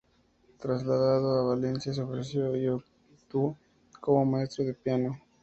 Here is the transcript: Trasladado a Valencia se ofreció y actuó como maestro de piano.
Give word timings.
Trasladado 0.57 1.37
a 1.39 1.43
Valencia 1.49 1.93
se 1.93 2.01
ofreció 2.01 2.57
y 2.57 2.65
actuó 3.13 3.55
como 4.01 4.25
maestro 4.25 4.65
de 4.65 4.73
piano. 4.73 5.21